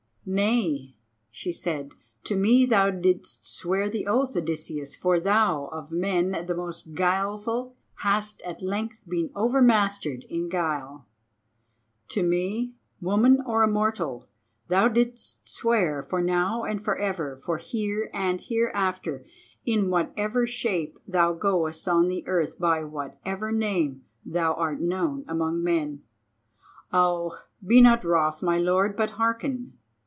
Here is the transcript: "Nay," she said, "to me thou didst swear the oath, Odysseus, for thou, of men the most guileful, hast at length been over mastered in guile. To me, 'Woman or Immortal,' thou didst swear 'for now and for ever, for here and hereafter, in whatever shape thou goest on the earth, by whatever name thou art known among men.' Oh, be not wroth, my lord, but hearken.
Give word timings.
"Nay," 0.23 0.95
she 1.31 1.51
said, 1.51 1.93
"to 2.25 2.35
me 2.35 2.67
thou 2.67 2.91
didst 2.91 3.47
swear 3.47 3.89
the 3.89 4.05
oath, 4.05 4.37
Odysseus, 4.37 4.95
for 4.95 5.19
thou, 5.19 5.65
of 5.69 5.89
men 5.91 6.45
the 6.45 6.53
most 6.53 6.93
guileful, 6.93 7.75
hast 7.95 8.39
at 8.43 8.61
length 8.61 9.05
been 9.09 9.31
over 9.35 9.63
mastered 9.63 10.23
in 10.25 10.47
guile. 10.47 11.07
To 12.09 12.21
me, 12.21 12.75
'Woman 13.01 13.41
or 13.47 13.63
Immortal,' 13.63 14.27
thou 14.67 14.87
didst 14.87 15.47
swear 15.49 16.03
'for 16.07 16.21
now 16.21 16.65
and 16.65 16.83
for 16.83 16.95
ever, 16.97 17.41
for 17.43 17.57
here 17.57 18.11
and 18.13 18.39
hereafter, 18.39 19.25
in 19.65 19.89
whatever 19.89 20.45
shape 20.45 20.99
thou 21.07 21.33
goest 21.33 21.87
on 21.87 22.09
the 22.09 22.25
earth, 22.27 22.59
by 22.59 22.83
whatever 22.83 23.51
name 23.51 24.03
thou 24.23 24.53
art 24.53 24.81
known 24.81 25.25
among 25.27 25.63
men.' 25.63 26.03
Oh, 26.93 27.39
be 27.65 27.81
not 27.81 28.03
wroth, 28.03 28.43
my 28.43 28.59
lord, 28.59 28.95
but 28.95 29.11
hearken. 29.11 29.79